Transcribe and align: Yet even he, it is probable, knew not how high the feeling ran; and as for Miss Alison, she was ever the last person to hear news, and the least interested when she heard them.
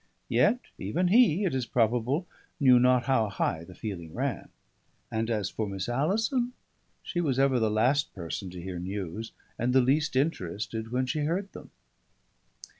Yet 0.29 0.57
even 0.79 1.09
he, 1.09 1.45
it 1.45 1.53
is 1.53 1.67
probable, 1.67 2.25
knew 2.59 2.79
not 2.79 3.03
how 3.03 3.29
high 3.29 3.63
the 3.65 3.75
feeling 3.75 4.15
ran; 4.15 4.49
and 5.11 5.29
as 5.29 5.51
for 5.51 5.67
Miss 5.69 5.87
Alison, 5.87 6.53
she 7.03 7.21
was 7.21 7.37
ever 7.37 7.59
the 7.59 7.69
last 7.69 8.11
person 8.15 8.49
to 8.49 8.59
hear 8.63 8.79
news, 8.79 9.31
and 9.59 9.73
the 9.73 9.79
least 9.81 10.15
interested 10.15 10.91
when 10.91 11.05
she 11.05 11.19
heard 11.25 11.51
them. 11.51 11.69